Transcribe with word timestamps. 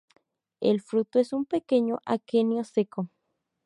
El 0.61 0.81
fruto 0.81 1.19
es 1.19 1.31
un 1.31 1.45
pequeño 1.45 1.99
aquenio 2.07 2.63
seco. 2.63 3.11